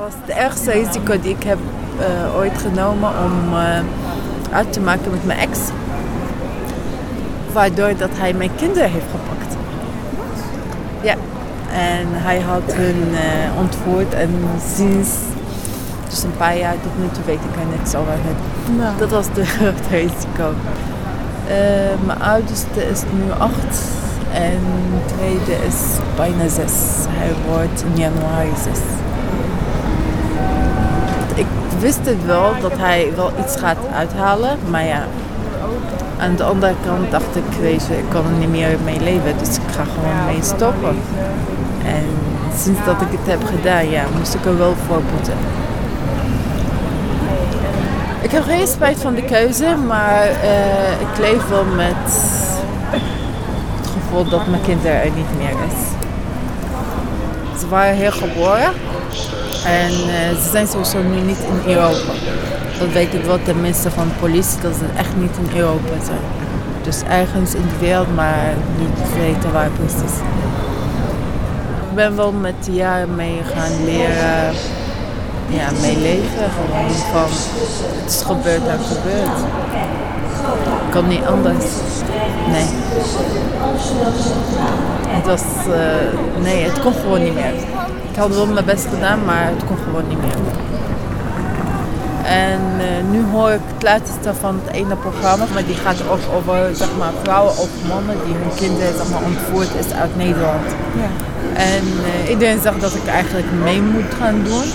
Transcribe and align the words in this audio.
Het 0.00 0.12
was 0.12 0.20
het 0.26 0.36
ergste 0.36 0.70
risico 0.70 1.20
die 1.20 1.34
ik 1.34 1.42
heb 1.42 1.58
uh, 1.98 2.36
ooit 2.36 2.58
genomen 2.58 3.10
om 3.24 3.52
uh, 3.52 3.78
uit 4.52 4.72
te 4.72 4.80
maken 4.80 5.10
met 5.10 5.26
mijn 5.26 5.38
ex. 5.38 5.58
Waardoor 7.52 7.96
dat 7.96 8.10
hij 8.12 8.32
mijn 8.32 8.50
kinderen 8.56 8.90
heeft 8.90 9.04
gepakt. 9.10 9.56
Ja. 11.00 11.14
En 11.72 12.06
hij 12.10 12.40
had 12.40 12.62
hun 12.66 13.08
uh, 13.10 13.58
ontvoerd 13.58 14.14
en 14.14 14.30
sinds 14.74 15.10
dus 16.08 16.22
een 16.22 16.36
paar 16.36 16.56
jaar 16.56 16.74
tot 16.82 16.98
nu 16.98 17.08
toe 17.12 17.24
weet 17.24 17.40
ik 17.50 17.60
er 17.60 17.78
niks 17.78 17.94
over. 17.94 18.12
Nou. 18.76 18.98
Dat 18.98 19.10
was 19.10 19.26
de 19.34 19.44
risico. 19.90 20.54
mijn 22.06 22.22
oudste 22.22 22.88
is 22.90 23.02
nu 23.02 23.30
acht 23.38 23.78
en 24.32 24.60
de 24.92 25.14
tweede 25.14 25.66
is 25.66 25.80
bijna 26.16 26.48
zes. 26.48 26.72
Hij 27.08 27.32
wordt 27.48 27.82
in 27.82 28.00
januari 28.00 28.52
zes 28.62 28.80
ik 31.40 31.46
wist 31.78 31.98
het 32.02 32.26
wel 32.26 32.52
dat 32.60 32.72
hij 32.76 33.12
wel 33.16 33.30
iets 33.44 33.56
gaat 33.56 33.76
uithalen. 33.94 34.58
Maar 34.70 34.84
ja, 34.84 35.02
aan 36.18 36.36
de 36.36 36.44
andere 36.44 36.74
kant 36.84 37.10
dacht 37.10 37.36
ik, 37.36 37.60
weet 37.60 37.86
je, 37.86 37.98
ik 37.98 38.08
kan 38.08 38.24
er 38.24 38.38
niet 38.38 38.50
meer 38.50 38.76
mee 38.84 39.00
leven. 39.00 39.38
Dus 39.38 39.56
ik 39.56 39.70
ga 39.76 39.84
gewoon 39.84 40.24
mee 40.26 40.42
stoppen. 40.42 40.96
En 41.84 42.04
sinds 42.56 42.84
dat 42.84 43.00
ik 43.00 43.08
het 43.10 43.26
heb 43.26 43.44
gedaan, 43.44 43.90
ja, 43.90 44.02
moest 44.18 44.34
ik 44.34 44.44
er 44.44 44.58
wel 44.58 44.74
voor 44.86 45.02
boeten. 45.12 45.38
Ik 48.20 48.30
heb 48.30 48.42
geen 48.42 48.66
spijt 48.66 49.00
van 49.00 49.14
de 49.14 49.24
keuze, 49.24 49.76
maar 49.86 50.24
uh, 50.24 51.00
ik 51.00 51.18
leef 51.20 51.48
wel 51.48 51.64
met 51.64 52.04
het 53.80 53.90
gevoel 53.92 54.28
dat 54.28 54.46
mijn 54.46 54.62
kinderen 54.62 55.02
er 55.02 55.10
niet 55.10 55.36
meer 55.36 55.56
is. 55.68 55.88
Ze 57.60 57.68
waren 57.68 57.96
hier 57.96 58.12
geboren 58.12 58.72
en 59.64 59.90
uh, 59.90 60.42
ze 60.42 60.48
zijn 60.50 60.66
sowieso 60.66 61.02
nu 61.02 61.20
niet 61.20 61.38
in 61.38 61.72
Europa. 61.72 62.12
Dat 62.78 62.92
weet 62.92 63.14
ik 63.14 63.24
wel 63.24 63.38
tenminste 63.42 63.90
van 63.90 64.08
de 64.08 64.14
politie, 64.20 64.60
dat 64.60 64.74
ze 64.74 64.84
echt 64.96 65.16
niet 65.16 65.36
in 65.36 65.58
Europa 65.58 66.04
zijn. 66.04 66.18
Dus 66.82 67.02
ergens 67.02 67.54
in 67.54 67.62
de 67.62 67.78
wereld, 67.86 68.14
maar 68.14 68.54
niet 68.78 69.14
weten 69.18 69.52
waar 69.52 69.70
precies. 69.70 70.16
Ik 71.88 71.94
ben 71.94 72.16
wel 72.16 72.32
met 72.32 72.64
de 72.64 72.72
jaren 72.72 73.14
mee 73.14 73.40
gaan 73.54 73.84
leren 73.84 74.54
ja, 75.50 75.68
mee 75.80 75.98
leven. 75.98 76.50
Gewoon 76.50 76.90
van 77.12 77.28
het 78.02 78.10
is 78.10 78.22
gebeurd 78.22 78.66
en 78.66 78.78
gebeurd. 78.78 79.38
Ik 80.86 80.90
kan 80.90 81.08
niet 81.08 81.24
anders. 81.24 81.64
Nee. 82.50 82.66
Het 85.08 85.26
was, 85.26 85.42
uh, 85.68 86.42
nee, 86.42 86.64
het 86.64 86.80
kon 86.80 86.92
gewoon 86.92 87.22
niet 87.22 87.34
meer. 87.34 87.52
Ik 88.20 88.26
had 88.26 88.34
wel 88.34 88.46
mijn 88.46 88.64
best 88.64 88.86
gedaan, 88.94 89.24
maar 89.24 89.46
het 89.46 89.64
kon 89.66 89.76
gewoon 89.84 90.08
niet 90.08 90.20
meer. 90.20 90.40
En 92.24 92.60
uh, 92.78 93.10
nu 93.12 93.24
hoor 93.32 93.50
ik 93.50 93.60
het 93.74 93.82
laatste 93.82 94.34
van 94.40 94.60
het 94.62 94.74
ene 94.74 94.96
programma, 94.96 95.44
maar 95.52 95.64
die 95.64 95.74
gaat 95.74 96.00
ook 96.10 96.24
over 96.36 96.76
zeg 96.76 96.88
maar, 96.98 97.12
vrouwen 97.22 97.52
of 97.52 97.68
mannen 97.88 98.16
die 98.24 98.34
hun 98.34 98.54
kinderen 98.54 98.96
zeg 98.96 99.08
maar, 99.10 99.22
ontvoerd 99.22 99.68
is 99.78 99.92
uit 99.92 100.16
Nederland. 100.16 100.66
Ja. 101.02 101.10
En 101.54 101.84
uh, 101.84 102.30
iedereen 102.30 102.60
zegt 102.60 102.80
dat 102.80 102.94
ik 102.94 103.06
eigenlijk 103.06 103.46
mee 103.62 103.82
moet 103.82 104.14
gaan 104.20 104.40
doen. 104.44 104.68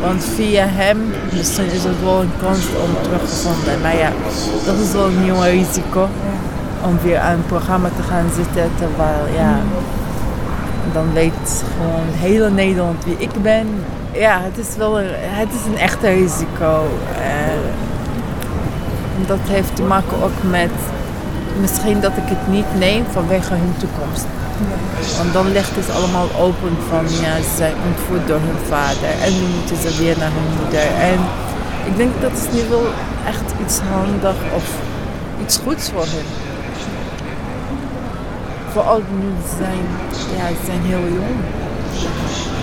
Want 0.00 0.24
via 0.24 0.66
hem 0.68 0.98
misschien 1.32 1.70
is 1.70 1.84
het 1.84 2.02
wel 2.02 2.20
een 2.20 2.36
kans 2.42 2.64
om 2.84 2.90
teruggevonden. 3.02 3.80
Maar 3.82 3.96
ja, 3.96 4.10
dat 4.64 4.78
is 4.84 4.92
wel 4.92 5.06
een 5.06 5.22
nieuw 5.22 5.40
risico. 5.40 6.08
Om 6.84 6.98
weer 7.02 7.18
aan 7.18 7.32
een 7.32 7.46
programma 7.46 7.88
te 7.96 8.02
gaan 8.02 8.28
zitten 8.36 8.70
terwijl 8.76 9.22
ja, 9.34 9.60
dan 10.98 11.12
weet 11.12 11.64
gewoon 11.76 12.06
hele 12.26 12.50
Nederland 12.50 13.04
wie 13.04 13.16
ik 13.18 13.42
ben. 13.42 13.66
Ja, 14.12 14.40
het 14.40 14.58
is 14.66 14.76
wel 14.76 15.00
een, 15.00 15.10
het 15.12 15.48
is 15.58 15.64
een 15.66 15.78
echte 15.78 16.08
risico. 16.08 16.72
Uh, 17.10 17.66
dat 19.26 19.38
heeft 19.42 19.76
te 19.76 19.82
maken 19.82 20.22
ook 20.22 20.38
met 20.50 20.70
misschien 21.60 22.00
dat 22.00 22.16
ik 22.22 22.28
het 22.34 22.48
niet 22.48 22.70
neem 22.78 23.04
vanwege 23.10 23.54
hun 23.54 23.74
toekomst. 23.78 24.26
Want 25.16 25.32
dan 25.32 25.52
ligt 25.52 25.76
het 25.76 25.90
allemaal 25.96 26.28
open 26.46 26.74
van 26.88 27.04
ja, 27.24 27.32
ze 27.36 27.54
zijn 27.56 27.74
ontvoerd 27.88 28.28
door 28.28 28.40
hun 28.48 28.62
vader 28.68 29.12
en 29.24 29.32
nu 29.38 29.46
moeten 29.56 29.76
ze 29.84 29.90
weer 30.02 30.16
naar 30.18 30.32
hun 30.38 30.50
moeder. 30.60 30.86
En 31.12 31.18
ik 31.90 31.96
denk 31.96 32.12
dat 32.20 32.32
is 32.32 32.48
nu 32.56 32.68
wel 32.68 32.86
echt 33.32 33.48
iets 33.62 33.78
handig 33.94 34.36
of 34.54 34.66
iets 35.42 35.56
goeds 35.64 35.90
voor 35.90 36.06
hen 36.14 36.28
vooral 38.72 39.02
nu 39.20 39.28
zijn, 39.58 39.84
ja, 40.36 40.46
ze 40.48 40.64
zijn 40.66 40.82
heel 40.82 41.06
jong. 41.14 41.36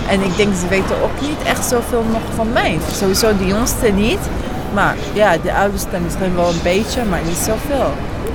En 0.08 0.22
ik 0.22 0.36
denk, 0.36 0.54
ze 0.54 0.68
weten 0.68 1.02
ook 1.02 1.20
niet 1.20 1.42
echt 1.44 1.64
zoveel 1.64 2.04
nog 2.10 2.22
van 2.34 2.52
mij. 2.52 2.78
Sowieso 2.92 3.36
de 3.36 3.46
jongste 3.46 3.88
niet. 3.88 4.18
Maar 4.74 4.96
ja, 5.12 5.36
de 5.42 5.54
oudste 5.54 5.98
misschien 6.04 6.34
wel 6.34 6.48
een 6.48 6.62
beetje, 6.62 7.04
maar 7.04 7.20
niet 7.26 7.36
zoveel. 7.36 7.90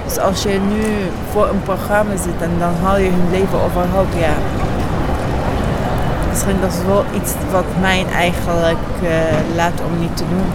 Dus 0.05 0.17
als 0.17 0.43
je 0.43 0.59
nu 0.73 0.83
voor 1.31 1.47
een 1.49 1.63
programma 1.63 2.15
zit 2.15 2.41
en 2.41 2.51
dan 2.59 2.73
haal 2.81 2.97
je 2.97 3.09
hun 3.09 3.31
leven 3.31 3.61
overhoop, 3.61 4.07
ja. 4.17 4.33
Misschien 6.29 6.61
dat 6.61 6.71
is 6.71 6.85
wel 6.85 7.05
iets 7.15 7.31
wat 7.51 7.65
mij 7.79 8.05
eigenlijk 8.15 8.85
uh, 9.03 9.09
laat 9.55 9.81
om 9.85 9.99
niet 9.99 10.17
te 10.17 10.23
doen. 10.29 10.49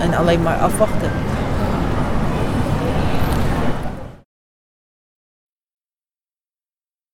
En 0.00 0.14
alleen 0.14 0.42
maar 0.42 0.56
afwachten. 0.56 1.10